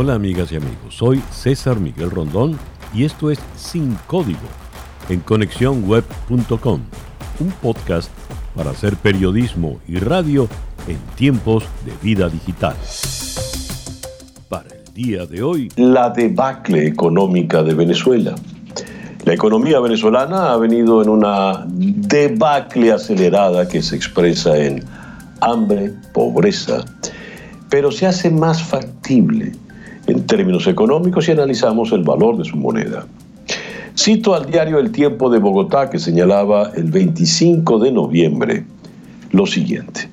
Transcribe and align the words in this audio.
Hola 0.00 0.14
amigas 0.14 0.52
y 0.52 0.54
amigos, 0.54 0.94
soy 0.94 1.20
César 1.32 1.80
Miguel 1.80 2.12
Rondón 2.12 2.56
y 2.94 3.02
esto 3.02 3.32
es 3.32 3.40
Sin 3.56 3.96
Código 4.06 4.38
en 5.08 5.18
conexiónweb.com, 5.18 6.80
un 7.40 7.50
podcast 7.60 8.08
para 8.54 8.70
hacer 8.70 8.94
periodismo 8.94 9.80
y 9.88 9.98
radio 9.98 10.46
en 10.86 10.98
tiempos 11.16 11.64
de 11.84 11.90
vida 12.00 12.28
digital. 12.28 12.76
Para 14.48 14.68
el 14.68 14.94
día 14.94 15.26
de 15.26 15.42
hoy, 15.42 15.68
la 15.74 16.10
debacle 16.10 16.86
económica 16.86 17.64
de 17.64 17.74
Venezuela. 17.74 18.36
La 19.24 19.34
economía 19.34 19.80
venezolana 19.80 20.52
ha 20.52 20.56
venido 20.58 21.02
en 21.02 21.08
una 21.08 21.66
debacle 21.66 22.92
acelerada 22.92 23.66
que 23.66 23.82
se 23.82 23.96
expresa 23.96 24.56
en 24.56 24.84
hambre, 25.40 25.92
pobreza, 26.14 26.84
pero 27.68 27.90
se 27.90 28.06
hace 28.06 28.30
más 28.30 28.62
factible 28.62 29.54
en 30.08 30.26
términos 30.26 30.66
económicos 30.66 31.28
y 31.28 31.32
analizamos 31.32 31.92
el 31.92 32.02
valor 32.02 32.38
de 32.38 32.44
su 32.44 32.56
moneda. 32.56 33.06
Cito 33.96 34.34
al 34.34 34.46
diario 34.46 34.78
El 34.78 34.90
Tiempo 34.90 35.28
de 35.28 35.38
Bogotá 35.38 35.90
que 35.90 35.98
señalaba 35.98 36.72
el 36.74 36.90
25 36.90 37.78
de 37.78 37.92
noviembre 37.92 38.64
lo 39.32 39.46
siguiente. 39.46 40.08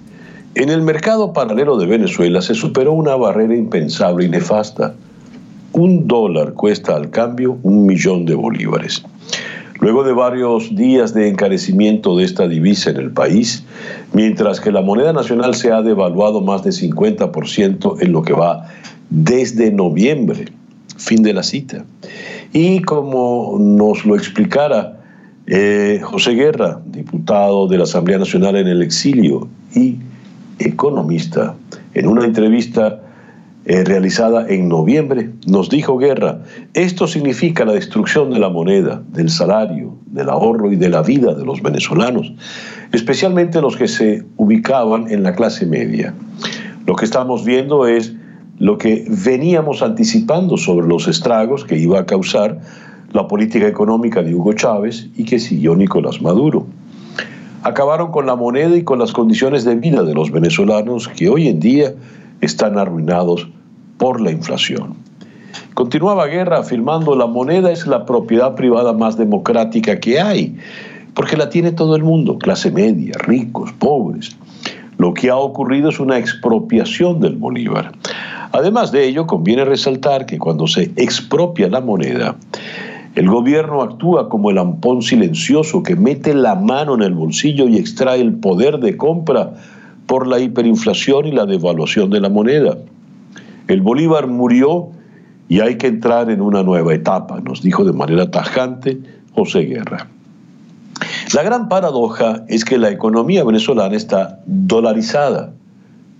En 0.53 0.69
el 0.69 0.81
mercado 0.81 1.33
paralelo 1.33 1.77
de 1.77 1.85
Venezuela 1.85 2.41
se 2.41 2.55
superó 2.55 2.93
una 2.93 3.15
barrera 3.15 3.55
impensable 3.55 4.25
y 4.25 4.29
nefasta 4.29 4.95
un 5.71 6.07
dólar 6.07 6.53
cuesta 6.53 6.95
al 6.95 7.09
cambio 7.09 7.57
un 7.63 7.85
millón 7.85 8.25
de 8.25 8.35
bolívares. 8.35 9.03
Luego 9.79 10.03
de 10.03 10.13
varios 10.13 10.73
días 10.75 11.13
de 11.13 11.27
encarecimiento 11.27 12.17
de 12.17 12.23
esta 12.23 12.47
divisa 12.47 12.89
en 12.89 12.97
el 12.97 13.11
país, 13.11 13.65
mientras 14.13 14.61
que 14.61 14.71
la 14.71 14.81
moneda 14.81 15.11
nacional 15.11 15.53
se 15.53 15.71
ha 15.71 15.81
devaluado 15.81 16.41
más 16.41 16.63
de 16.63 16.71
50% 16.71 18.01
en 18.01 18.11
lo 18.11 18.23
que 18.23 18.33
va 18.33 18.67
desde 19.09 19.71
noviembre, 19.71 20.45
fin 20.97 21.23
de 21.23 21.33
la 21.33 21.43
cita. 21.43 21.85
Y 22.53 22.81
como 22.81 23.57
nos 23.59 24.05
lo 24.05 24.15
explicara 24.15 25.01
eh, 25.47 25.99
José 26.03 26.31
Guerra, 26.31 26.81
diputado 26.85 27.67
de 27.67 27.77
la 27.77 27.83
Asamblea 27.83 28.17
Nacional 28.17 28.55
en 28.55 28.67
el 28.67 28.81
exilio 28.81 29.47
y 29.75 29.97
economista, 30.59 31.55
en 31.93 32.07
una 32.07 32.25
entrevista 32.25 33.01
eh, 33.65 33.83
realizada 33.83 34.47
en 34.47 34.69
noviembre, 34.69 35.31
nos 35.47 35.69
dijo 35.69 35.97
Guerra, 35.97 36.43
esto 36.73 37.07
significa 37.07 37.65
la 37.65 37.73
destrucción 37.73 38.31
de 38.31 38.39
la 38.39 38.49
moneda, 38.49 39.01
del 39.11 39.29
salario, 39.29 39.95
del 40.05 40.29
ahorro 40.29 40.71
y 40.71 40.75
de 40.75 40.89
la 40.89 41.01
vida 41.01 41.33
de 41.33 41.43
los 41.43 41.61
venezolanos, 41.61 42.31
especialmente 42.91 43.61
los 43.61 43.75
que 43.75 43.87
se 43.87 44.23
ubicaban 44.37 45.11
en 45.11 45.23
la 45.23 45.33
clase 45.33 45.65
media. 45.65 46.13
Lo 46.85 46.95
que 46.95 47.05
estamos 47.05 47.43
viendo 47.43 47.87
es 47.87 48.13
lo 48.57 48.77
que 48.77 49.05
veníamos 49.25 49.81
anticipando 49.81 50.57
sobre 50.57 50.87
los 50.87 51.07
estragos 51.07 51.65
que 51.65 51.77
iba 51.77 51.99
a 51.99 52.05
causar 52.05 52.59
la 53.11 53.27
política 53.27 53.67
económica 53.67 54.21
de 54.21 54.33
Hugo 54.33 54.53
Chávez 54.53 55.09
y 55.15 55.25
que 55.25 55.39
siguió 55.39 55.75
Nicolás 55.75 56.21
Maduro. 56.21 56.65
Acabaron 57.63 58.11
con 58.11 58.25
la 58.25 58.35
moneda 58.35 58.75
y 58.75 58.83
con 58.83 58.99
las 58.99 59.11
condiciones 59.11 59.63
de 59.63 59.75
vida 59.75 60.03
de 60.03 60.13
los 60.13 60.31
venezolanos 60.31 61.07
que 61.07 61.29
hoy 61.29 61.47
en 61.47 61.59
día 61.59 61.93
están 62.41 62.77
arruinados 62.77 63.47
por 63.97 64.21
la 64.21 64.31
inflación. 64.31 64.95
Continuaba 65.73 66.27
Guerra 66.27 66.59
afirmando 66.59 67.15
la 67.15 67.27
moneda 67.27 67.71
es 67.71 67.87
la 67.87 68.05
propiedad 68.05 68.55
privada 68.55 68.93
más 68.93 69.17
democrática 69.17 69.99
que 69.99 70.19
hay, 70.19 70.57
porque 71.13 71.37
la 71.37 71.49
tiene 71.49 71.71
todo 71.71 71.95
el 71.95 72.03
mundo, 72.03 72.37
clase 72.37 72.71
media, 72.71 73.13
ricos, 73.17 73.71
pobres. 73.73 74.37
Lo 74.97 75.13
que 75.13 75.29
ha 75.29 75.37
ocurrido 75.37 75.89
es 75.89 75.99
una 75.99 76.17
expropiación 76.17 77.19
del 77.19 77.35
Bolívar. 77.35 77.91
Además 78.55 78.93
de 78.93 79.05
ello, 79.05 79.27
conviene 79.27 79.65
resaltar 79.65 80.25
que 80.25 80.39
cuando 80.39 80.65
se 80.65 80.83
expropia 80.95 81.67
la 81.67 81.81
moneda, 81.81 82.37
el 83.15 83.27
gobierno 83.27 83.81
actúa 83.81 84.29
como 84.29 84.49
el 84.49 84.57
ampón 84.57 85.01
silencioso 85.01 85.83
que 85.83 85.97
mete 85.97 86.33
la 86.33 86.55
mano 86.55 86.95
en 86.95 87.01
el 87.01 87.13
bolsillo 87.13 87.67
y 87.67 87.75
extrae 87.75 88.21
el 88.21 88.35
poder 88.35 88.79
de 88.79 88.95
compra 88.95 89.55
por 90.05 90.25
la 90.25 90.39
hiperinflación 90.39 91.25
y 91.25 91.33
la 91.33 91.45
devaluación 91.45 92.09
de 92.11 92.21
la 92.21 92.29
moneda. 92.29 92.77
El 93.67 93.81
Bolívar 93.81 94.27
murió 94.27 94.87
y 95.49 95.59
hay 95.59 95.77
que 95.77 95.87
entrar 95.87 96.29
en 96.29 96.39
una 96.39 96.63
nueva 96.63 96.93
etapa, 96.93 97.41
nos 97.41 97.61
dijo 97.61 97.83
de 97.83 97.91
manera 97.91 98.31
tajante 98.31 98.97
José 99.33 99.63
Guerra. 99.63 100.07
La 101.33 101.43
gran 101.43 101.67
paradoja 101.67 102.45
es 102.47 102.63
que 102.63 102.77
la 102.77 102.89
economía 102.89 103.43
venezolana 103.43 103.97
está 103.97 104.39
dolarizada, 104.45 105.51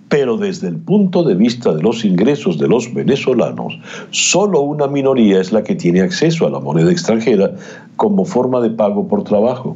pero 0.09 0.37
desde 0.37 0.67
el 0.67 0.77
punto 0.77 1.23
de 1.23 1.35
vista 1.35 1.73
de 1.73 1.81
los 1.81 2.05
ingresos 2.05 2.59
de 2.59 2.67
los 2.67 2.93
venezolanos, 2.93 3.79
solo 4.11 4.61
una 4.61 4.87
minoría 4.87 5.41
es 5.41 5.51
la 5.51 5.63
que 5.63 5.75
tiene 5.75 6.01
acceso 6.01 6.45
a 6.45 6.49
la 6.49 6.59
moneda 6.59 6.91
extranjera 6.91 7.55
como 7.95 8.25
forma 8.25 8.61
de 8.61 8.69
pago 8.69 9.07
por 9.07 9.23
trabajo. 9.23 9.75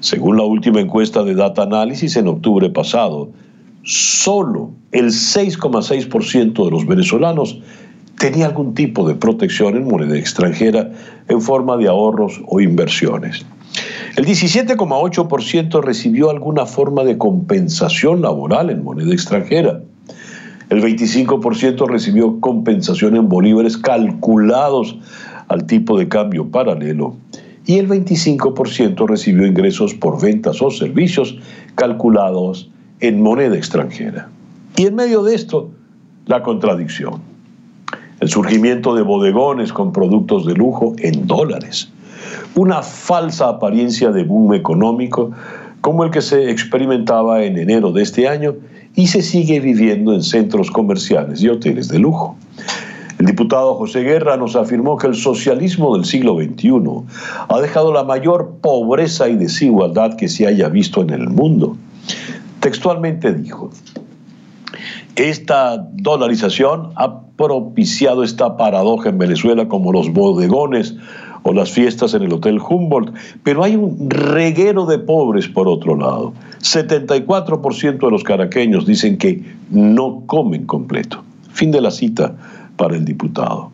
Según 0.00 0.36
la 0.36 0.44
última 0.44 0.80
encuesta 0.80 1.22
de 1.22 1.34
Data 1.34 1.62
Analysis 1.62 2.16
en 2.16 2.28
octubre 2.28 2.70
pasado, 2.70 3.28
solo 3.84 4.70
el 4.90 5.06
6,6% 5.06 6.64
de 6.64 6.70
los 6.70 6.86
venezolanos 6.86 7.60
tenía 8.18 8.46
algún 8.46 8.74
tipo 8.74 9.06
de 9.06 9.14
protección 9.14 9.76
en 9.76 9.84
moneda 9.84 10.16
extranjera 10.16 10.90
en 11.28 11.40
forma 11.40 11.76
de 11.76 11.88
ahorros 11.88 12.40
o 12.46 12.60
inversiones. 12.60 13.44
El 14.16 14.26
17,8% 14.26 15.82
recibió 15.82 16.30
alguna 16.30 16.66
forma 16.66 17.04
de 17.04 17.16
compensación 17.16 18.20
laboral 18.20 18.70
en 18.70 18.84
moneda 18.84 19.12
extranjera. 19.12 19.80
El 20.68 20.82
25% 20.82 21.86
recibió 21.86 22.40
compensación 22.40 23.16
en 23.16 23.28
bolívares 23.28 23.76
calculados 23.76 24.98
al 25.48 25.66
tipo 25.66 25.98
de 25.98 26.08
cambio 26.08 26.50
paralelo 26.50 27.16
y 27.66 27.78
el 27.78 27.88
25% 27.88 29.06
recibió 29.06 29.46
ingresos 29.46 29.94
por 29.94 30.20
ventas 30.20 30.60
o 30.62 30.70
servicios 30.70 31.38
calculados 31.74 32.70
en 33.00 33.22
moneda 33.22 33.56
extranjera. 33.56 34.28
Y 34.76 34.86
en 34.86 34.94
medio 34.94 35.22
de 35.22 35.34
esto, 35.34 35.70
la 36.26 36.42
contradicción. 36.42 37.20
El 38.20 38.28
surgimiento 38.28 38.94
de 38.94 39.02
bodegones 39.02 39.72
con 39.72 39.92
productos 39.92 40.46
de 40.46 40.54
lujo 40.54 40.94
en 40.98 41.26
dólares. 41.26 41.90
Una 42.54 42.82
falsa 42.82 43.48
apariencia 43.48 44.10
de 44.10 44.24
boom 44.24 44.54
económico 44.54 45.30
como 45.80 46.04
el 46.04 46.10
que 46.10 46.22
se 46.22 46.50
experimentaba 46.50 47.42
en 47.42 47.58
enero 47.58 47.92
de 47.92 48.02
este 48.02 48.28
año 48.28 48.54
y 48.94 49.06
se 49.08 49.22
sigue 49.22 49.60
viviendo 49.60 50.12
en 50.12 50.22
centros 50.22 50.70
comerciales 50.70 51.42
y 51.42 51.48
hoteles 51.48 51.88
de 51.88 51.98
lujo. 51.98 52.36
El 53.18 53.26
diputado 53.26 53.74
José 53.74 54.00
Guerra 54.00 54.36
nos 54.36 54.56
afirmó 54.56 54.96
que 54.96 55.06
el 55.06 55.14
socialismo 55.14 55.96
del 55.96 56.04
siglo 56.04 56.36
XXI 56.36 56.72
ha 57.48 57.60
dejado 57.60 57.92
la 57.92 58.04
mayor 58.04 58.58
pobreza 58.60 59.28
y 59.28 59.36
desigualdad 59.36 60.16
que 60.16 60.28
se 60.28 60.46
haya 60.46 60.68
visto 60.68 61.02
en 61.02 61.10
el 61.10 61.28
mundo. 61.28 61.76
Textualmente 62.60 63.32
dijo, 63.32 63.70
esta 65.16 65.76
dolarización 65.92 66.90
ha 66.96 67.20
propiciado 67.36 68.22
esta 68.22 68.56
paradoja 68.56 69.10
en 69.10 69.18
Venezuela 69.18 69.68
como 69.68 69.92
los 69.92 70.12
bodegones 70.12 70.96
o 71.42 71.52
las 71.52 71.70
fiestas 71.70 72.14
en 72.14 72.22
el 72.22 72.32
Hotel 72.32 72.58
Humboldt, 72.60 73.14
pero 73.42 73.64
hay 73.64 73.76
un 73.76 74.08
reguero 74.08 74.86
de 74.86 74.98
pobres 74.98 75.48
por 75.48 75.68
otro 75.68 75.96
lado. 75.96 76.32
74% 76.60 77.98
de 77.98 78.10
los 78.10 78.22
caraqueños 78.22 78.86
dicen 78.86 79.18
que 79.18 79.42
no 79.70 80.22
comen 80.26 80.66
completo. 80.66 81.22
Fin 81.50 81.70
de 81.70 81.80
la 81.80 81.90
cita 81.90 82.34
para 82.76 82.96
el 82.96 83.04
diputado. 83.04 83.70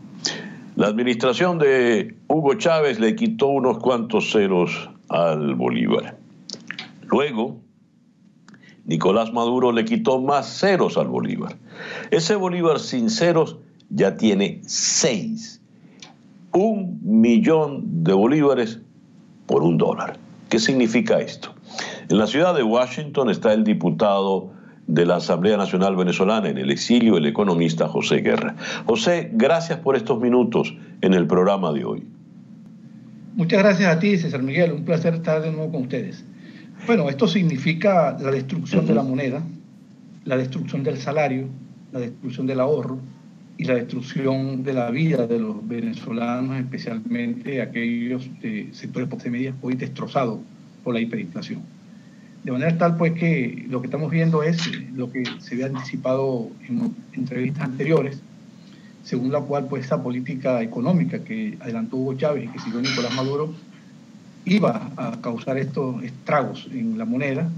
La 0.77 0.87
administración 0.87 1.59
de 1.59 2.15
Hugo 2.29 2.55
Chávez 2.55 3.01
le 3.01 3.17
quitó 3.17 3.49
unos 3.49 3.79
cuantos 3.79 4.31
ceros 4.31 4.89
al 5.09 5.55
Bolívar. 5.55 6.17
Luego, 7.03 7.57
Nicolás 8.85 9.33
Maduro 9.33 9.73
le 9.73 9.85
quitó 9.85 10.21
más 10.21 10.61
ceros 10.61 10.97
al 10.97 11.09
Bolívar. 11.09 11.57
Ese 12.11 12.37
Bolívar 12.37 12.79
sin 12.79 13.11
ceros 13.11 13.57
ya 13.91 14.17
tiene 14.17 14.61
seis. 14.67 15.58
Un 16.61 16.99
millón 17.05 18.03
de 18.03 18.13
bolívares 18.13 18.81
por 19.47 19.63
un 19.63 19.79
dólar. 19.79 20.19
¿Qué 20.49 20.59
significa 20.59 21.21
esto? 21.21 21.55
En 22.09 22.19
la 22.19 22.27
ciudad 22.27 22.53
de 22.53 22.65
Washington 22.65 23.31
está 23.31 23.53
el 23.53 23.63
diputado 23.63 24.51
de 24.89 25.07
la 25.07 25.19
Asamblea 25.19 25.57
Nacional 25.57 25.95
Venezolana 25.95 26.49
en 26.49 26.59
el 26.59 26.73
exilio, 26.73 27.17
el 27.17 27.27
economista 27.27 27.87
José 27.87 28.23
Guerra. 28.23 28.57
José, 28.87 29.31
gracias 29.35 29.79
por 29.79 29.95
estos 29.95 30.21
minutos 30.21 30.75
en 31.01 31.15
el 31.15 31.29
programa 31.29 31.73
de 31.73 31.85
hoy. 31.85 32.03
Muchas 33.37 33.61
gracias 33.61 33.97
a 33.97 34.01
ti, 34.01 34.19
César 34.19 34.43
Miguel. 34.43 34.73
Un 34.73 34.85
placer 34.85 35.15
estar 35.15 35.41
de 35.41 35.53
nuevo 35.53 35.71
con 35.71 35.83
ustedes. 35.83 36.25
Bueno, 36.89 37.09
esto 37.09 37.29
significa 37.29 38.19
la 38.19 38.33
destrucción 38.33 38.85
de 38.85 38.95
la 38.95 39.05
moneda, 39.05 39.45
la 40.25 40.37
destrucción 40.37 40.83
del 40.83 40.99
salario, 40.99 41.47
la 41.93 42.01
destrucción 42.01 42.49
del 42.49 42.59
ahorro 42.59 42.99
y 43.59 43.65
la 43.65 43.75
destrucción 43.75 44.63
de 44.63 44.73
la 44.73 44.89
vida 44.91 45.27
de 45.27 45.41
los 45.41 45.67
venezolanos, 45.67 46.61
especialmente 46.61 47.61
aquellos 47.61 48.31
sectores 48.73 49.09
post 49.09 49.27
hoy 49.61 49.75
destrozados 49.75 50.39
por 50.85 50.95
la 50.95 51.01
hiperinflación. 51.01 51.61
De 52.45 52.53
manera 52.53 52.79
tal 52.79 52.97
pues 52.97 53.15
que 53.15 53.67
lo 53.69 53.81
que 53.81 53.89
estamos 53.89 54.13
viendo 54.13 54.45
es 54.45 54.71
lo 54.95 55.11
que 55.11 55.25
se 55.41 55.55
había 55.55 55.67
anticipado 55.67 56.51
en 56.69 56.95
entrevistas 57.13 57.65
anteriores, 57.65 58.23
según 59.03 59.33
la 59.33 59.41
cual 59.41 59.67
pues 59.67 59.87
esa 59.87 60.01
política 60.05 60.63
económica 60.63 61.19
que 61.25 61.59
adelantó 61.59 61.97
Hugo 61.97 62.15
Chávez 62.15 62.45
y 62.45 62.49
que 62.49 62.61
siguió 62.61 62.81
Nicolás 62.81 63.15
Maduro 63.17 63.53
iba 64.45 64.93
a 64.97 65.21
causar 65.21 65.59
estos 65.59 66.03
estragos 66.05 66.69
en 66.73 66.97
la 66.97 67.05
moneda, 67.05 67.51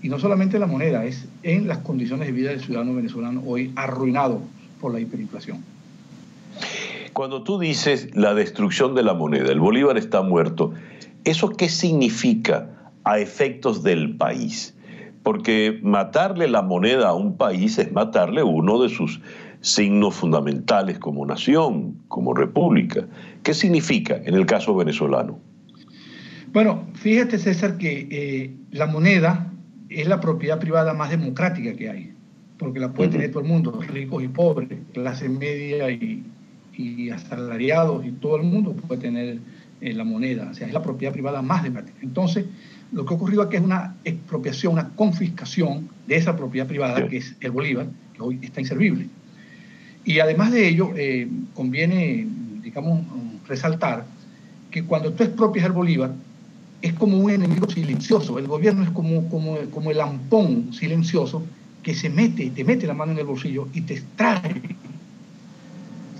y 0.00 0.08
no 0.08 0.20
solamente 0.20 0.56
en 0.56 0.60
la 0.60 0.66
moneda, 0.66 1.04
es 1.04 1.26
en 1.42 1.66
las 1.66 1.78
condiciones 1.78 2.28
de 2.28 2.32
vida 2.32 2.50
del 2.50 2.60
ciudadano 2.60 2.94
venezolano 2.94 3.42
hoy 3.44 3.72
arruinado 3.74 4.40
por 4.82 4.92
la 4.92 5.00
hiperinflación. 5.00 5.64
Cuando 7.14 7.42
tú 7.42 7.58
dices 7.58 8.14
la 8.14 8.34
destrucción 8.34 8.94
de 8.94 9.02
la 9.02 9.14
moneda, 9.14 9.50
el 9.50 9.60
bolívar 9.60 9.96
está 9.96 10.20
muerto, 10.22 10.72
¿eso 11.24 11.50
qué 11.50 11.68
significa 11.68 12.68
a 13.04 13.18
efectos 13.18 13.82
del 13.82 14.16
país? 14.16 14.74
Porque 15.22 15.78
matarle 15.82 16.48
la 16.48 16.62
moneda 16.62 17.08
a 17.08 17.14
un 17.14 17.36
país 17.36 17.78
es 17.78 17.92
matarle 17.92 18.42
uno 18.42 18.82
de 18.82 18.88
sus 18.88 19.20
signos 19.60 20.16
fundamentales 20.16 20.98
como 20.98 21.24
nación, 21.24 21.96
como 22.08 22.34
república. 22.34 23.06
¿Qué 23.42 23.54
significa 23.54 24.16
en 24.24 24.34
el 24.34 24.44
caso 24.44 24.74
venezolano? 24.74 25.38
Bueno, 26.52 26.86
fíjate 26.94 27.38
César 27.38 27.78
que 27.78 28.08
eh, 28.10 28.54
la 28.72 28.86
moneda 28.86 29.52
es 29.88 30.08
la 30.08 30.20
propiedad 30.20 30.58
privada 30.58 30.92
más 30.92 31.10
democrática 31.10 31.74
que 31.74 31.88
hay, 31.88 32.11
porque 32.62 32.78
la 32.78 32.92
puede 32.92 33.10
tener 33.10 33.30
todo 33.32 33.42
el 33.42 33.48
mundo, 33.48 33.76
ricos 33.88 34.22
y 34.22 34.28
pobres, 34.28 34.68
clase 34.94 35.28
media 35.28 35.90
y, 35.90 36.22
asalariados 37.12 38.06
y 38.06 38.12
todo 38.12 38.36
el 38.36 38.44
mundo 38.44 38.72
puede 38.72 39.00
tener 39.00 39.38
eh, 39.80 39.92
la 39.92 40.04
moneda, 40.04 40.48
o 40.50 40.54
sea, 40.54 40.68
es 40.68 40.72
la 40.72 40.80
propiedad 40.80 41.12
privada 41.12 41.42
más 41.42 41.64
democrática. 41.64 41.98
Entonces, 42.02 42.44
lo 42.92 43.04
que 43.04 43.12
ha 43.12 43.16
ocurrido 43.16 43.42
aquí 43.42 43.56
es 43.56 43.62
una 43.62 43.96
expropiación, 44.04 44.74
una 44.74 44.90
confiscación 44.90 45.88
de 46.06 46.16
esa 46.16 46.36
propiedad 46.36 46.68
privada, 46.68 47.08
que 47.08 47.16
es 47.16 47.34
el 47.40 47.50
Bolívar, 47.50 47.88
que 48.14 48.22
hoy 48.22 48.38
está 48.42 48.60
inservible. 48.60 49.08
Y 50.04 50.20
además 50.20 50.52
de 50.52 50.68
ello, 50.68 50.92
eh, 50.96 51.28
conviene, 51.54 52.28
digamos, 52.62 53.02
resaltar 53.48 54.06
que 54.70 54.84
cuando 54.84 55.12
tú 55.12 55.24
expropias 55.24 55.66
el 55.66 55.72
Bolívar, 55.72 56.12
es 56.80 56.92
como 56.94 57.18
un 57.18 57.30
enemigo 57.30 57.68
silencioso. 57.68 58.38
El 58.38 58.46
gobierno 58.46 58.84
es 58.84 58.90
como, 58.90 59.28
como, 59.28 59.56
como 59.72 59.90
el 59.90 60.00
ampón 60.00 60.72
silencioso 60.72 61.42
que 61.82 61.94
se 61.94 62.08
mete, 62.08 62.50
te 62.50 62.64
mete 62.64 62.86
la 62.86 62.94
mano 62.94 63.12
en 63.12 63.18
el 63.18 63.26
bolsillo 63.26 63.68
y 63.72 63.82
te 63.82 63.94
extrae, 63.94 64.62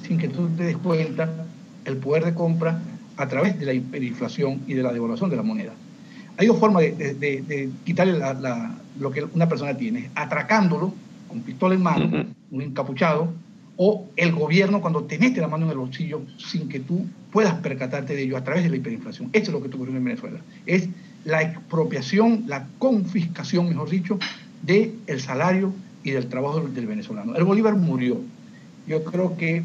sin 0.06 0.18
que 0.18 0.28
tú 0.28 0.48
te 0.56 0.64
des 0.64 0.76
cuenta, 0.76 1.46
el 1.84 1.96
poder 1.96 2.24
de 2.24 2.34
compra 2.34 2.80
a 3.16 3.28
través 3.28 3.58
de 3.58 3.66
la 3.66 3.72
hiperinflación 3.72 4.62
y 4.66 4.74
de 4.74 4.82
la 4.82 4.92
devaluación 4.92 5.30
de 5.30 5.36
la 5.36 5.42
moneda. 5.42 5.72
Hay 6.36 6.46
dos 6.46 6.58
formas 6.58 6.82
de, 6.82 7.70
quitarle 7.84 8.18
lo 8.98 9.10
que 9.10 9.24
una 9.24 9.48
persona 9.48 9.76
tiene, 9.76 10.10
atracándolo 10.14 10.94
con 11.28 11.40
pistola 11.40 11.74
en 11.74 11.82
mano, 11.82 12.26
un 12.50 12.62
encapuchado, 12.62 13.32
o 13.76 14.06
el 14.16 14.32
gobierno 14.32 14.80
cuando 14.80 15.04
te 15.04 15.18
mete 15.18 15.40
la 15.40 15.48
mano 15.48 15.64
en 15.64 15.72
el 15.72 15.78
bolsillo 15.78 16.22
sin 16.36 16.68
que 16.68 16.80
tú 16.80 17.06
puedas 17.30 17.54
percatarte 17.54 18.14
de 18.14 18.22
ello 18.22 18.36
a 18.36 18.44
través 18.44 18.64
de 18.64 18.70
la 18.70 18.76
hiperinflación. 18.76 19.30
Eso 19.32 19.46
es 19.46 19.52
lo 19.52 19.60
que 19.60 19.66
está 19.66 19.76
ocurriendo 19.76 19.98
en 19.98 20.04
Venezuela. 20.04 20.40
Es 20.66 20.88
la 21.24 21.42
expropiación, 21.42 22.44
la 22.46 22.66
confiscación, 22.78 23.68
mejor 23.68 23.88
dicho, 23.88 24.18
del 24.62 24.94
el 25.06 25.20
salario 25.20 25.72
y 26.02 26.10
del 26.12 26.28
trabajo 26.28 26.60
del 26.60 26.86
venezolano. 26.86 27.34
El 27.36 27.44
Bolívar 27.44 27.76
murió. 27.76 28.20
Yo 28.86 29.04
creo 29.04 29.36
que 29.36 29.62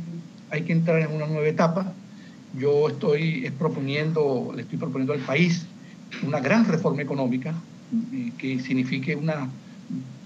hay 0.49 0.63
que 0.63 0.73
entrar 0.73 1.01
en 1.01 1.11
una 1.11 1.27
nueva 1.27 1.47
etapa. 1.47 1.94
Yo 2.57 2.89
estoy 2.89 3.51
proponiendo, 3.57 4.51
le 4.55 4.63
estoy 4.63 4.77
proponiendo 4.77 5.13
al 5.13 5.19
país 5.19 5.65
una 6.23 6.39
gran 6.39 6.65
reforma 6.65 7.01
económica 7.01 7.53
que 8.38 8.59
signifique 8.59 9.15
una, 9.15 9.49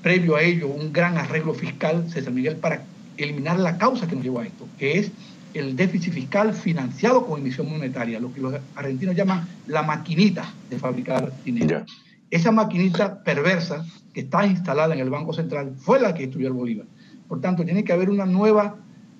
previo 0.02 0.36
a 0.36 0.42
ello, 0.42 0.68
un 0.68 0.92
gran 0.92 1.18
arreglo 1.18 1.54
fiscal, 1.54 2.10
César 2.10 2.34
Miguel, 2.34 2.56
para 2.58 2.84
eliminar 3.18 3.60
la 3.60 3.78
causa 3.78 4.08
que 4.08 4.16
nos 4.16 4.24
llevó 4.24 4.40
a 4.40 4.46
esto, 4.46 4.68
que 4.80 5.00
es 5.00 5.12
el 5.54 5.76
déficit 5.76 6.14
fiscal 6.14 6.54
financiado 6.54 7.26
con 7.26 7.40
emisión 7.40 7.70
monetaria, 7.70 8.20
lo 8.20 8.34
que 8.34 8.42
los 8.42 8.56
argentinos 8.76 9.16
llaman 9.16 9.48
la 9.68 9.84
maquinita 9.84 10.52
de 10.70 10.80
fabricar 10.80 11.32
dinero. 11.44 11.86
Esa 12.32 12.52
maquinita 12.52 13.24
perversa 13.24 13.86
que 14.14 14.22
está 14.22 14.46
instalada 14.46 14.94
en 14.94 15.02
el 15.02 15.10
Banco 15.10 15.34
Central 15.34 15.74
fue 15.78 16.00
la 16.00 16.14
que 16.14 16.24
destruyó 16.24 16.48
el 16.48 16.54
Bolívar. 16.54 16.88
Por 17.28 17.42
tanto, 17.42 17.64
tiene 17.64 17.84
que 17.84 17.94
haber 17.94 18.10
una 18.10 18.26
nueva 18.26 18.78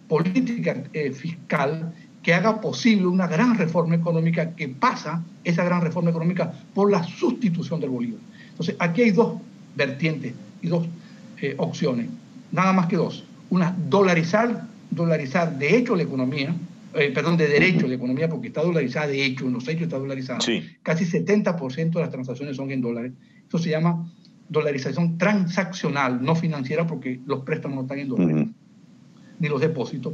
política 0.08 0.84
eh, 0.94 1.12
fiscal 1.12 1.94
que 2.24 2.34
haga 2.34 2.62
posible 2.62 3.08
una 3.08 3.28
gran 3.28 3.58
reforma 3.58 3.96
económica 3.96 4.56
que 4.56 4.70
pasa, 4.70 5.24
esa 5.44 5.64
gran 5.64 5.82
reforma 5.82 6.10
económica, 6.10 6.54
por 6.74 6.92
la 6.92 7.04
sustitución 7.04 7.80
del 7.80 7.90
Bolívar. 7.90 8.20
Entonces, 8.50 8.76
aquí 8.80 9.04
hay 9.04 9.12
dos 9.12 9.40
vertientes 9.76 10.34
y 10.62 10.68
dos 10.68 10.88
eh, 11.42 11.56
opciones, 11.58 12.08
nada 12.52 12.74
más 12.74 12.88
que 12.88 12.98
dos 12.98 13.26
una 13.52 13.76
dolarizar, 13.90 14.66
dolarizar 14.90 15.58
de 15.60 15.78
hecho 15.78 15.96
la 15.96 16.04
economía, 16.04 16.56
eh, 16.96 17.12
perdón, 17.14 17.38
de 17.38 17.48
derecho 17.48 17.88
la 17.88 17.96
economía, 17.96 18.30
porque 18.30 18.48
está 18.48 18.62
dolarizada 18.62 19.08
de 19.08 19.24
hecho, 19.24 19.48
en 19.48 19.54
los 19.54 19.68
hechos 19.68 19.84
está 19.84 19.98
dolarizada. 19.98 20.40
Casi 20.84 21.06
70% 21.06 21.92
de 21.92 22.00
las 22.00 22.10
transacciones 22.10 22.58
son 22.58 22.72
en 22.72 22.82
dólares. 22.82 23.14
Esto 23.44 23.58
se 23.58 23.70
llama 23.70 24.12
dolarización 24.50 25.18
transaccional, 25.18 26.22
no 26.22 26.36
financiera, 26.36 26.86
porque 26.86 27.20
los 27.26 27.44
préstamos 27.44 27.76
no 27.78 27.82
están 27.84 28.00
en 28.00 28.10
dólares, 28.10 28.48
ni 29.40 29.48
los 29.48 29.62
depósitos. 29.62 30.14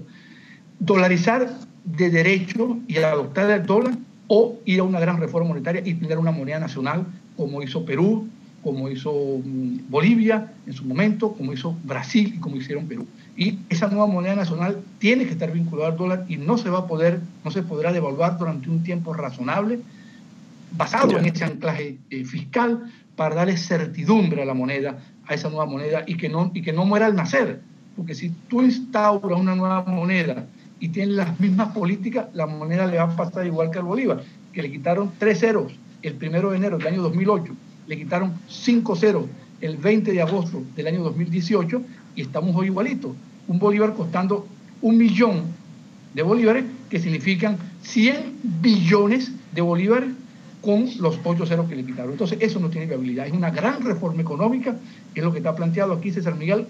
Dolarizar 0.80 1.50
de 1.84 2.10
derecho 2.10 2.80
y 2.88 2.98
adoptar 2.98 3.50
el 3.50 3.66
dólar 3.66 3.96
o 4.28 4.60
ir 4.66 4.80
a 4.80 4.84
una 4.84 5.00
gran 5.00 5.20
reforma 5.20 5.50
monetaria 5.50 5.82
y 5.84 5.96
tener 5.96 6.18
una 6.18 6.32
moneda 6.32 6.60
nacional 6.60 7.06
como 7.36 7.64
hizo 7.64 7.86
Perú, 7.86 8.28
como 8.64 8.90
hizo 8.90 9.12
mm, 9.44 9.90
Bolivia 9.90 10.54
en 10.66 10.74
su 10.74 10.86
momento, 10.86 11.34
como 11.34 11.54
hizo 11.54 11.76
Brasil 11.84 12.34
y 12.36 12.40
como 12.40 12.58
hicieron 12.58 12.88
Perú. 12.88 13.08
Y 13.36 13.60
esa 13.70 13.88
nueva 13.88 14.08
moneda 14.08 14.36
nacional 14.36 14.82
tiene 15.00 15.26
que 15.26 15.32
estar 15.32 15.52
vinculada 15.52 15.92
al 15.92 15.98
dólar 15.98 16.26
y 16.28 16.38
no 16.38 16.58
se 16.58 16.70
va 16.70 16.80
a 16.80 16.88
poder, 16.88 17.22
no 17.46 17.52
se 17.52 17.64
podrá 17.64 17.94
devaluar 17.94 18.38
durante 18.38 18.70
un 18.70 18.84
tiempo 18.84 19.14
razonable, 19.14 19.80
basado 20.76 21.18
en 21.18 21.26
ese 21.26 21.46
anclaje 21.46 21.98
eh, 22.10 22.26
fiscal 22.26 22.92
para 23.16 23.36
darle 23.36 23.58
certidumbre 23.58 24.42
a 24.42 24.46
la 24.46 24.54
moneda, 24.54 25.00
a 25.28 25.34
esa 25.34 25.50
nueva 25.50 25.66
moneda 25.66 26.04
y 26.06 26.18
que 26.18 26.30
no, 26.30 26.52
y 26.54 26.62
que 26.62 26.74
no 26.74 26.86
muera 26.86 27.06
al 27.06 27.16
nacer. 27.16 27.62
Porque 27.96 28.16
si 28.16 28.30
tú 28.48 28.62
instauras 28.62 29.40
una 29.40 29.56
nueva 29.56 29.84
moneda 29.84 30.46
y 30.80 30.90
tienes 30.90 31.16
las 31.16 31.40
mismas 31.40 31.70
políticas, 31.74 32.28
la 32.34 32.46
moneda 32.46 32.86
le 32.86 32.98
va 32.98 33.04
a 33.04 33.16
pasar 33.16 33.46
igual 33.46 33.72
que 33.72 33.80
al 33.80 33.86
Bolívar, 33.86 34.24
que 34.54 34.62
le 34.62 34.72
quitaron 34.72 35.12
tres 35.18 35.40
ceros 35.40 35.74
el 36.04 36.14
primero 36.16 36.52
de 36.52 36.58
enero 36.58 36.78
del 36.78 36.88
año 36.88 37.02
2008, 37.02 37.54
le 37.88 37.98
quitaron 37.98 38.34
cinco 38.48 38.96
ceros 38.96 39.26
el 39.62 39.78
20 39.78 40.12
de 40.12 40.22
agosto 40.22 40.64
del 40.76 40.88
año 40.88 41.04
2018 41.04 41.82
y 42.16 42.22
estamos 42.22 42.56
hoy 42.56 42.68
igualitos 42.68 43.12
un 43.48 43.60
bolívar 43.60 43.94
costando 43.94 44.46
un 44.82 44.98
millón 44.98 45.44
de 46.14 46.22
bolívares, 46.22 46.66
que 46.90 47.00
significan 47.00 47.58
100 47.82 48.40
billones 48.62 49.32
de 49.54 49.62
bolívares 49.62 50.10
con 50.62 50.90
los 51.00 51.20
8 51.24 51.46
ceros 51.46 51.70
que 51.70 51.76
le 51.76 51.86
quitaron. 51.86 52.12
Entonces, 52.12 52.40
eso 52.42 52.60
no 52.60 52.70
tiene 52.70 52.88
viabilidad. 52.88 53.28
Es 53.28 53.34
una 53.34 53.52
gran 53.52 53.84
reforma 53.84 54.22
económica, 54.22 54.78
que 55.14 55.20
es 55.20 55.26
lo 55.26 55.32
que 55.32 55.40
está 55.40 55.56
planteado 55.56 55.94
aquí 55.94 56.12
César 56.12 56.36
Miguel. 56.36 56.66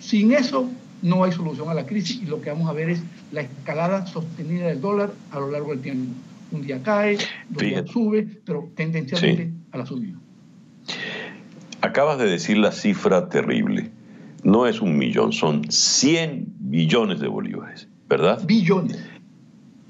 Sin 0.00 0.32
eso 0.32 0.68
no 1.02 1.24
hay 1.24 1.32
solución 1.32 1.68
a 1.68 1.74
la 1.74 1.86
crisis 1.86 2.22
y 2.22 2.26
lo 2.26 2.40
que 2.40 2.50
vamos 2.50 2.68
a 2.68 2.72
ver 2.72 2.90
es 2.90 3.02
la 3.32 3.42
escalada 3.42 4.06
sostenida 4.06 4.66
del 4.66 4.80
dólar 4.80 5.12
a 5.30 5.38
lo 5.40 5.50
largo 5.50 5.70
del 5.70 5.80
tiempo. 5.80 6.12
Un 6.52 6.62
día 6.62 6.82
cae, 6.82 7.18
dos 7.48 7.62
días 7.62 7.90
sube, 7.90 8.26
pero 8.44 8.70
tendencialmente 8.74 9.50
a 9.72 9.78
la 9.78 9.86
subida. 9.86 10.16
Acabas 11.80 12.18
de 12.18 12.26
decir 12.26 12.58
la 12.58 12.72
cifra 12.72 13.28
terrible 13.28 13.90
no 14.46 14.66
es 14.66 14.80
un 14.80 14.96
millón, 14.96 15.32
son 15.32 15.64
100 15.68 16.54
billones 16.60 17.18
de 17.18 17.26
bolívares, 17.26 17.88
¿verdad? 18.08 18.40
Billones. 18.46 18.96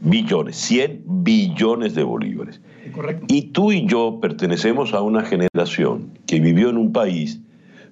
Billones, 0.01 0.57
100 0.57 1.03
billones 1.07 1.95
de 1.95 2.03
bolívares. 2.03 2.61
Correcto. 2.95 3.27
Y 3.29 3.43
tú 3.43 3.73
y 3.73 3.87
yo 3.87 4.19
pertenecemos 4.19 4.95
a 4.95 5.03
una 5.03 5.25
generación 5.25 6.19
que 6.27 6.41
vivió 6.41 6.71
en 6.71 6.79
un 6.79 6.93
país 6.93 7.41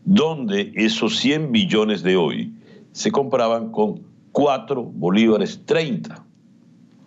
donde 0.07 0.73
esos 0.75 1.19
100 1.19 1.53
billones 1.53 2.03
de 2.03 2.17
hoy 2.17 2.55
se 2.93 3.11
compraban 3.11 3.71
con 3.71 4.01
4 4.33 4.83
bolívares 4.83 5.61
30. 5.67 6.25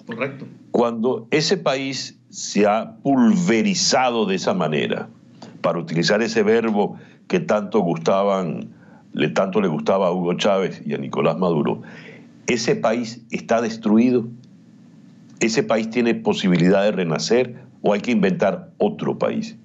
Correcto. 0.05 0.45
Cuando 0.69 1.27
ese 1.31 1.57
país 1.57 2.19
se 2.29 2.67
ha 2.67 2.97
pulverizado 2.97 4.27
de 4.27 4.35
esa 4.35 4.53
manera, 4.53 5.09
para 5.61 5.79
utilizar 5.79 6.21
ese 6.21 6.43
verbo 6.43 6.97
que 7.27 7.39
tanto 7.39 7.79
gustaban 7.79 8.69
le 9.17 9.29
tanto 9.29 9.61
le 9.61 9.67
gustaba 9.67 10.07
a 10.07 10.11
Hugo 10.11 10.35
Chávez 10.35 10.81
y 10.85 10.93
a 10.93 10.97
Nicolás 10.97 11.37
Maduro, 11.37 11.81
ese 12.45 12.75
país 12.75 13.25
está 13.31 13.61
destruido, 13.61 14.27
ese 15.39 15.63
país 15.63 15.89
tiene 15.89 16.13
posibilidad 16.13 16.83
de 16.83 16.91
renacer 16.91 17.55
o 17.81 17.93
hay 17.93 18.01
que 18.01 18.11
inventar 18.11 18.69
otro 18.77 19.17
país. 19.17 19.55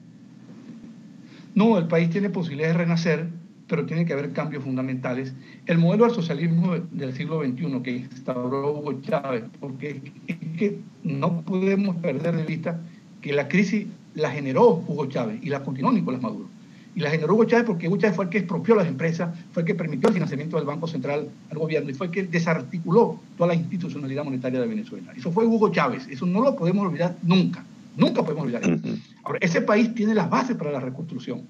No, 1.55 1.77
el 1.77 1.87
país 1.87 2.09
tiene 2.09 2.31
posibilidad 2.31 2.69
de 2.69 2.79
renacer, 2.79 3.29
pero 3.69 3.85
tiene 3.85 4.07
que 4.07 4.15
haber 4.15 4.33
cambios 4.33 4.65
fundamentales. 4.65 5.35
El 5.67 5.77
modelo 5.77 6.07
del 6.07 6.15
socialismo 6.15 6.77
del 6.91 7.13
siglo 7.13 7.43
XXI 7.43 7.83
que 7.83 7.91
instauró 7.91 8.73
Hugo 8.73 9.01
Chávez, 9.03 9.45
porque 9.61 10.01
es 10.27 10.37
que 10.57 10.79
no 11.05 11.43
podemos 11.43 11.97
perder 11.97 12.37
de 12.37 12.45
vista 12.45 12.81
que 13.21 13.35
la 13.35 13.49
crisis 13.49 13.87
la 14.15 14.31
generó 14.31 14.83
Hugo 14.87 15.07
Chávez 15.07 15.39
y 15.43 15.49
la 15.49 15.63
continuó 15.63 15.93
Nicolás 15.93 16.23
Maduro. 16.23 16.47
Y 16.95 17.01
la 17.01 17.11
generó 17.11 17.35
Hugo 17.35 17.45
Chávez 17.45 17.65
porque 17.67 17.89
Hugo 17.89 17.97
Chávez 17.97 18.17
fue 18.17 18.27
el 18.27 18.31
que 18.31 18.39
expropió 18.39 18.75
las 18.75 18.87
empresas, 18.87 19.35
fue 19.53 19.63
el 19.63 19.67
que 19.67 19.75
permitió 19.75 20.09
el 20.09 20.15
financiamiento 20.15 20.57
del 20.57 20.67
Banco 20.67 20.87
Central 20.87 21.29
al 21.51 21.59
gobierno 21.59 21.91
y 21.91 21.95
fue 21.95 22.09
el 22.09 22.13
que 22.13 22.25
desarticuló 22.25 23.19
toda 23.37 23.49
la 23.49 23.55
institucionalidad 23.55 24.25
monetaria 24.25 24.61
de 24.61 24.67
Venezuela. 24.67 25.13
Eso 25.17 25.33
fue 25.33 25.47
Hugo 25.47 25.71
Chávez, 25.71 26.07
eso 26.09 26.27
no 26.27 26.43
lo 26.43 26.55
podemos 26.55 26.87
olvidar 26.87 27.17
nunca, 27.23 27.65
nunca 27.97 28.23
podemos 28.23 28.45
olvidar 28.45 28.63
eso. 28.63 28.79
Ahora, 29.25 29.39
ese 29.41 29.63
país 29.63 29.95
tiene 29.95 30.15
las 30.15 30.29
bases 30.29 30.57
para 30.57 30.71
la 30.71 30.81
reconstrucción, 30.81 31.43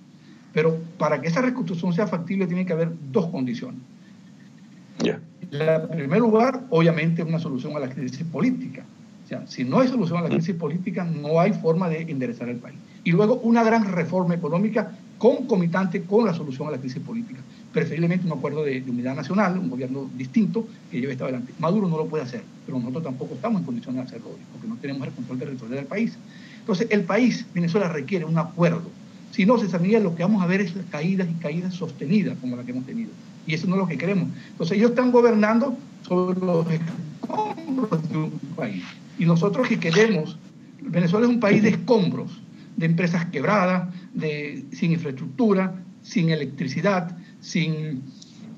pero 0.53 0.79
para 0.97 1.21
que 1.21 1.29
esa 1.29 1.41
reconstrucción 1.41 1.93
sea 1.93 2.07
factible 2.07 2.47
tiene 2.47 2.65
que 2.65 2.73
haber 2.73 2.93
dos 3.11 3.27
condiciones. 3.27 3.81
En 5.51 5.89
primer 5.89 6.21
lugar, 6.21 6.65
obviamente, 6.71 7.23
una 7.23 7.39
solución 7.39 7.77
a 7.77 7.81
la 7.81 7.89
crisis 7.89 8.25
política. 8.25 8.85
O 9.25 9.29
sea, 9.29 9.47
si 9.47 9.65
no 9.65 9.81
hay 9.81 9.89
solución 9.89 10.19
a 10.19 10.23
la 10.23 10.29
crisis 10.29 10.55
política, 10.55 11.05
no 11.05 11.41
hay 11.41 11.53
forma 11.53 11.89
de 11.89 12.03
enderezar 12.03 12.49
el 12.49 12.57
país. 12.57 12.77
Y 13.05 13.13
luego 13.13 13.37
una 13.37 13.63
gran 13.63 13.85
reforma 13.85 14.35
económica 14.35 14.93
concomitante 15.23 16.03
con 16.03 16.27
la 16.27 16.35
solución 16.35 16.67
a 16.67 16.73
la 16.73 16.79
crisis 16.79 17.01
política. 17.01 17.41
Preferiblemente 17.73 18.27
un 18.27 18.33
acuerdo 18.33 18.65
de, 18.65 18.83
unidad 18.89 19.15
nacional, 19.15 19.57
un 19.57 19.71
gobierno 19.71 20.11
distinto 20.17 20.67
que 20.91 21.01
lleve 21.01 21.13
esto 21.13 21.25
adelante. 21.25 21.53
Maduro 21.61 21.89
no 21.89 21.97
lo 21.97 22.07
puede 22.07 22.25
hacer, 22.25 22.43
pero 22.67 22.79
nosotros 22.79 23.05
tampoco 23.05 23.35
estamos 23.35 23.61
en 23.61 23.67
condiciones 23.67 24.01
de 24.01 24.07
hacerlo 24.09 24.31
hoy, 24.31 24.41
porque 24.51 24.67
no 24.67 24.77
tenemos 24.77 25.07
el 25.07 25.15
control 25.15 25.39
territorial 25.39 25.77
del 25.77 25.87
país. 25.87 26.19
Entonces, 26.59 26.89
el 26.91 27.05
país, 27.05 27.47
Venezuela, 27.55 27.89
requiere 27.89 28.25
un 28.25 28.37
acuerdo. 28.37 28.91
Si 29.31 29.47
no, 29.47 29.59
César 29.59 29.81
Miguel, 29.81 30.03
lo 30.03 30.17
que 30.17 30.25
vamos 30.25 30.43
a 30.43 30.47
ver 30.47 30.61
es 30.61 30.75
caídas 30.91 31.29
y 31.31 31.35
caídas 31.35 31.75
sostenidas 31.75 32.37
como 32.41 32.57
la 32.57 32.65
que 32.65 32.73
hemos 32.73 32.85
tenido. 32.85 33.11
Y 33.47 33.55
eso 33.55 33.69
no 33.69 33.77
es 33.77 33.81
lo 33.81 33.87
que 33.87 33.99
queremos. 33.99 34.29
Entonces, 34.51 34.77
ellos 34.77 34.91
están 34.91 35.13
gobernando 35.13 35.77
sobre 36.07 36.41
los 36.41 36.67
escombros 37.23 38.09
de 38.11 38.17
un 38.17 38.31
país. 38.57 38.85
Y 39.19 39.25
nosotros 39.25 39.69
que 39.69 39.79
queremos, 39.79 40.39
Venezuela 40.81 41.27
es 41.27 41.33
un 41.33 41.41
país 41.41 41.63
de 41.63 41.71
escombros 41.71 42.43
de 42.77 42.87
empresas 42.87 43.27
quebradas, 43.27 43.89
de, 44.15 44.65
sin 44.73 44.93
infraestructura, 44.93 45.75
sin 46.03 46.31
electricidad, 46.31 47.17
sin 47.41 48.03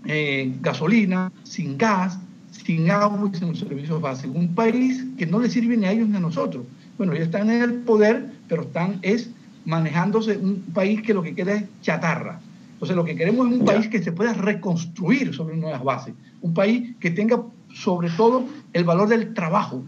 eh, 0.07 0.53
gasolina, 0.61 1.33
sin 1.43 1.77
gas, 1.77 2.19
sin 2.51 2.91
agua 2.91 3.31
y 3.33 3.37
sin 3.37 3.55
servicios 3.57 4.01
básicos. 4.01 4.37
Un 4.37 4.55
país 4.55 5.05
que 5.19 5.27
no 5.27 5.41
le 5.41 5.51
sirve 5.51 5.77
ni 5.77 5.87
a 5.87 5.93
ellos 5.93 6.09
ni 6.09 6.17
a 6.17 6.21
nosotros. 6.21 6.65
Bueno, 6.97 7.13
ellos 7.13 7.27
están 7.27 7.51
en 7.51 7.63
el 7.63 7.75
poder, 7.75 8.33
pero 8.49 8.63
están 8.63 8.99
es 9.03 9.31
manejándose 9.65 10.37
un 10.37 10.61
país 10.73 11.03
que 11.03 11.15
lo 11.15 11.23
que 11.23 11.35
queda 11.35 11.55
es 11.55 11.65
chatarra. 11.83 12.41
Entonces 12.75 12.97
lo 12.97 13.05
que 13.05 13.17
queremos 13.17 13.51
es 13.51 13.59
un 13.59 13.65
país 13.65 13.89
que 13.89 14.03
se 14.03 14.13
pueda 14.13 14.33
reconstruir 14.35 15.35
sobre 15.35 15.57
nuevas 15.57 15.83
bases. 15.83 16.15
Un 16.43 16.55
país 16.55 16.95
que 17.01 17.11
tenga 17.11 17.43
sobre 17.75 18.09
todo 18.11 18.47
el 18.73 18.85
valor 18.85 19.09
del 19.09 19.35
trabajo 19.35 19.83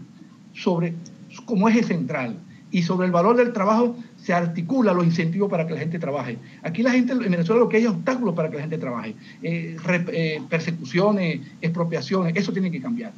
sobre 0.53 0.93
como 1.45 1.69
eje 1.69 1.83
central 1.83 2.37
y 2.71 2.83
sobre 2.83 3.05
el 3.07 3.11
valor 3.11 3.37
del 3.37 3.53
trabajo 3.53 3.95
se 4.17 4.33
articula 4.33 4.93
los 4.93 5.05
incentivos 5.05 5.49
para 5.49 5.65
que 5.65 5.73
la 5.73 5.79
gente 5.79 5.99
trabaje. 5.99 6.37
Aquí 6.63 6.83
la 6.83 6.91
gente 6.91 7.13
en 7.13 7.19
Venezuela 7.19 7.61
lo 7.61 7.69
que 7.69 7.77
hay 7.77 7.83
es 7.83 7.89
obstáculos 7.89 8.35
para 8.35 8.49
que 8.49 8.57
la 8.57 8.63
gente 8.63 8.77
trabaje. 8.77 9.15
Eh, 9.41 9.77
eh, 9.87 10.41
persecuciones, 10.49 11.41
expropiaciones, 11.61 12.35
eso 12.35 12.51
tiene 12.51 12.69
que 12.69 12.81
cambiar. 12.81 13.13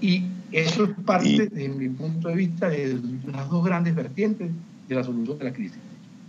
Y 0.00 0.24
eso 0.52 0.84
es 0.84 0.90
parte, 1.04 1.48
desde 1.50 1.68
mi 1.68 1.88
punto 1.90 2.28
de 2.28 2.34
vista, 2.34 2.68
de 2.68 2.98
las 3.30 3.50
dos 3.50 3.64
grandes 3.64 3.94
vertientes 3.94 4.50
de 4.88 4.94
la 4.94 5.04
solución 5.04 5.38
de 5.38 5.44
la 5.44 5.52
crisis. 5.52 5.78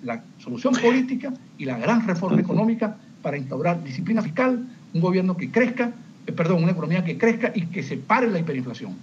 La 0.03 0.23
solución 0.39 0.73
política 0.73 1.33
y 1.57 1.65
la 1.65 1.77
gran 1.77 2.05
reforma 2.05 2.41
económica 2.41 2.97
para 3.21 3.37
instaurar 3.37 3.83
disciplina 3.83 4.21
fiscal, 4.21 4.67
un 4.93 5.01
gobierno 5.01 5.37
que 5.37 5.49
crezca, 5.49 5.93
perdón, 6.35 6.63
una 6.63 6.71
economía 6.71 7.03
que 7.03 7.17
crezca 7.17 7.51
y 7.53 7.67
que 7.67 7.83
se 7.83 7.97
pare 7.97 8.27
la 8.29 8.39
hiperinflación. 8.39 8.95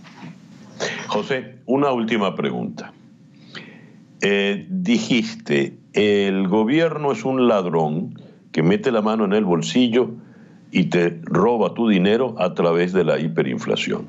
José, 1.07 1.57
una 1.67 1.93
última 1.93 2.35
pregunta. 2.35 2.93
Eh, 4.21 4.67
dijiste, 4.69 5.77
el 5.93 6.49
gobierno 6.49 7.13
es 7.13 7.25
un 7.25 7.47
ladrón 7.47 8.19
que 8.53 8.63
mete 8.63 8.91
la 8.91 9.03
mano 9.03 9.25
en 9.25 9.33
el 9.33 9.45
bolsillo 9.45 10.11
y 10.71 10.85
te 10.85 11.21
roba 11.23 11.75
tu 11.75 11.89
dinero 11.89 12.35
a 12.39 12.55
través 12.55 12.93
de 12.93 13.05
la 13.05 13.19
hiperinflación. 13.19 14.07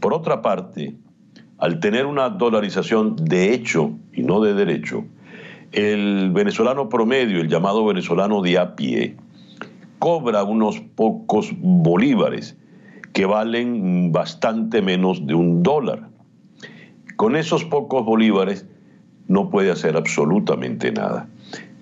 Por 0.00 0.14
otra 0.14 0.42
parte, 0.42 0.94
al 1.58 1.80
tener 1.80 2.06
una 2.06 2.28
dolarización 2.28 3.16
de 3.16 3.52
hecho 3.52 3.92
y 4.12 4.22
no 4.22 4.40
de 4.40 4.54
derecho, 4.54 5.04
el 5.72 6.30
venezolano 6.32 6.88
promedio, 6.88 7.40
el 7.40 7.48
llamado 7.48 7.84
venezolano 7.84 8.40
de 8.42 8.58
a 8.58 8.74
pie, 8.74 9.16
cobra 9.98 10.42
unos 10.44 10.80
pocos 10.80 11.52
bolívares 11.58 12.56
que 13.12 13.26
valen 13.26 14.12
bastante 14.12 14.82
menos 14.82 15.26
de 15.26 15.34
un 15.34 15.62
dólar. 15.62 16.08
Con 17.16 17.36
esos 17.36 17.64
pocos 17.64 18.04
bolívares 18.04 18.66
no 19.26 19.50
puede 19.50 19.70
hacer 19.70 19.96
absolutamente 19.96 20.92
nada. 20.92 21.28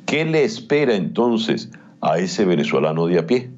¿Qué 0.06 0.24
le 0.24 0.44
espera 0.44 0.94
entonces 0.94 1.70
a 2.00 2.18
ese 2.18 2.44
venezolano 2.44 3.06
de 3.06 3.18
a 3.18 3.26
pie? 3.26 3.50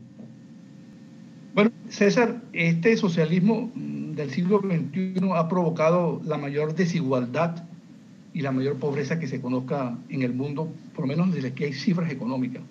Bueno, 1.55 1.71
César, 1.88 2.41
este 2.53 2.97
socialismo 2.97 3.71
mm, 3.75 4.12
del 4.12 4.31
siglo 4.31 4.61
XXI 4.61 5.15
ha 5.35 5.49
provocado 5.49 6.21
la 6.25 6.38
mayor 6.38 6.75
desigualdad 6.75 7.65
y 8.33 8.43
la 8.43 8.53
mayor 8.53 8.77
pobreza 8.77 9.19
que 9.19 9.27
se 9.27 9.41
conozca 9.41 9.97
en 10.09 10.23
el 10.23 10.35
mundo, 10.35 10.69
por 10.95 11.03
lo 11.03 11.09
menos 11.09 11.35
desde 11.35 11.53
que 11.53 11.67
hay 11.67 11.73
cifras 11.73 12.11
económicas. 12.11 12.62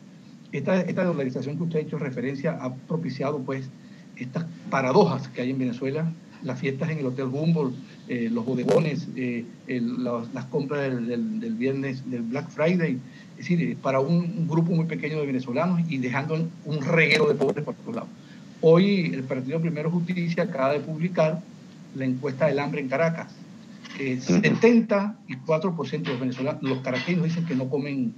Esta, 0.51 0.81
esta 0.81 1.03
dolarización 1.03 1.57
que 1.57 1.63
usted 1.63 1.79
ha 1.79 1.81
hecho 1.81 1.97
referencia 1.97 2.57
ha 2.61 2.73
propiciado 2.73 3.39
pues 3.39 3.69
estas 4.15 4.45
paradojas 4.69 5.27
que 5.27 5.41
hay 5.41 5.51
en 5.51 5.59
Venezuela, 5.59 6.11
las 6.43 6.59
fiestas 6.59 6.89
en 6.89 6.99
el 6.99 7.05
Hotel 7.07 7.25
Humboldt, 7.25 7.75
eh, 8.07 8.29
los 8.31 8.45
bodegones, 8.45 9.07
eh, 9.15 9.43
las 9.67 10.45
compras 10.45 10.81
del, 10.81 11.55
viernes, 11.55 12.09
del 12.09 12.21
Black 12.21 12.49
Friday, 12.49 12.97
es 13.31 13.37
decir, 13.37 13.61
eh, 13.61 13.77
para 13.81 13.99
un, 13.99 14.47
grupo 14.47 14.71
muy 14.71 14.85
pequeño 14.85 15.19
de 15.19 15.25
venezolanos 15.25 15.81
y 15.89 15.97
dejando 15.97 16.35
un 16.65 16.81
reguero 16.81 17.27
de 17.27 17.35
pobres 17.35 17.65
por 17.65 17.75
todos 17.75 17.95
lados. 17.95 18.09
Hoy 18.61 19.11
el 19.13 19.23
Partido 19.23 19.59
Primero 19.59 19.91
Justicia 19.91 20.43
acaba 20.43 20.71
de 20.73 20.79
publicar 20.79 21.41
la 21.95 22.05
encuesta 22.05 22.47
del 22.47 22.59
hambre 22.59 22.81
en 22.81 22.87
Caracas. 22.87 23.33
74% 23.97 25.89
de 25.89 26.09
los 26.09 26.19
venezolanos, 26.19 26.61
los 26.61 26.79
caraqueños 26.79 27.23
dicen 27.23 27.45
que 27.45 27.55
no 27.55 27.67
comen 27.67 28.13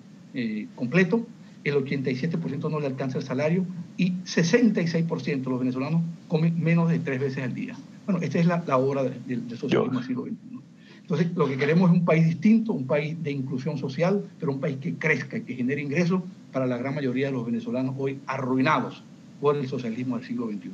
completo, 0.76 1.26
el 1.70 1.78
87% 1.78 2.70
no 2.70 2.80
le 2.80 2.88
alcanza 2.88 3.18
el 3.18 3.24
salario 3.24 3.66
y 3.98 4.12
66% 4.12 5.44
de 5.44 5.50
los 5.50 5.60
venezolanos 5.60 6.02
comen 6.28 6.62
menos 6.62 6.90
de 6.90 7.00
tres 7.00 7.20
veces 7.20 7.44
al 7.44 7.54
día. 7.54 7.76
Bueno, 8.06 8.22
esta 8.22 8.40
es 8.40 8.46
la, 8.46 8.78
obra 8.78 9.04
del 9.04 9.58
socialismo 9.58 10.00
del 10.00 10.08
siglo 10.08 10.24
XXI. 10.24 10.60
Entonces, 11.02 11.28
lo 11.36 11.48
que 11.48 11.58
queremos 11.58 11.90
es 11.90 11.98
un 11.98 12.06
país 12.06 12.26
distinto, 12.26 12.72
un 12.72 12.86
país 12.86 13.22
de 13.24 13.32
inclusión 13.32 13.78
social, 13.78 14.24
pero 14.40 14.52
un 14.52 14.60
país 14.60 14.78
que 14.78 14.94
crezca 14.94 15.38
y 15.38 15.42
que 15.42 15.56
genere 15.56 15.82
ingresos 15.82 16.22
para 16.52 16.68
la 16.68 16.78
gran 16.78 16.94
mayoría 16.94 17.28
de 17.28 17.34
los 17.34 17.46
venezolanos 17.46 17.96
hoy 17.98 18.20
arruinados 18.28 19.04
por 19.42 19.56
el 19.56 19.68
socialismo 19.68 20.18
del 20.18 20.26
siglo 20.28 20.48
XXI. 20.48 20.72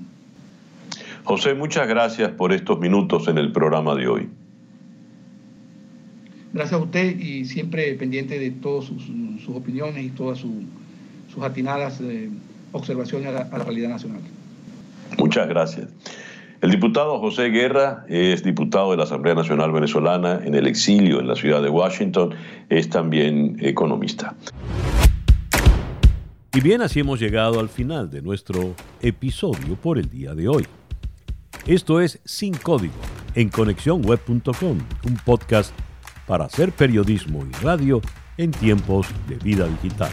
José, 1.23 1.53
muchas 1.53 1.87
gracias 1.87 2.31
por 2.31 2.53
estos 2.53 2.79
minutos 2.79 3.27
en 3.27 3.37
el 3.37 3.51
programa 3.51 3.95
de 3.95 4.07
hoy. 4.07 4.29
Gracias 6.53 6.79
a 6.79 6.83
usted 6.83 7.19
y 7.19 7.45
siempre 7.45 7.93
pendiente 7.95 8.39
de 8.39 8.51
todas 8.51 8.85
sus, 8.85 9.09
opiniones 9.49 10.05
y 10.05 10.09
todas 10.09 10.39
sus 11.35 11.43
atinadas 11.43 11.99
eh, 12.01 12.29
observaciones 12.71 13.27
a 13.27 13.31
la, 13.31 13.41
a 13.41 13.57
la 13.57 13.63
realidad 13.65 13.89
nacional. 13.89 14.21
Muchas 15.19 15.47
gracias. 15.47 15.89
El 16.61 16.71
diputado 16.71 17.19
José 17.19 17.49
Guerra 17.49 18.05
es 18.07 18.43
diputado 18.43 18.91
de 18.91 18.97
la 18.97 19.03
Asamblea 19.03 19.35
Nacional 19.35 19.71
Venezolana 19.71 20.39
en 20.43 20.55
el 20.55 20.65
exilio 20.65 21.19
en 21.19 21.27
la 21.27 21.35
ciudad 21.35 21.61
de 21.61 21.69
Washington, 21.69 22.33
es 22.69 22.89
también 22.89 23.57
economista. 23.59 24.33
Y 26.53 26.61
bien, 26.61 26.81
así 26.81 27.01
hemos 27.01 27.19
llegado 27.19 27.59
al 27.59 27.67
final 27.67 28.09
de 28.09 28.21
nuestro 28.21 28.73
episodio 29.01 29.75
por 29.75 29.99
el 29.99 30.09
día 30.09 30.33
de 30.33 30.47
hoy. 30.47 30.65
Esto 31.67 31.99
es 31.99 32.19
Sin 32.23 32.53
Código 32.53 32.93
en 33.35 33.49
conexiónweb.com, 33.49 34.77
un 35.05 35.15
podcast 35.25 35.73
para 36.25 36.45
hacer 36.45 36.71
periodismo 36.71 37.45
y 37.45 37.63
radio 37.63 38.01
en 38.37 38.51
tiempos 38.51 39.07
de 39.27 39.35
vida 39.35 39.67
digital. 39.67 40.11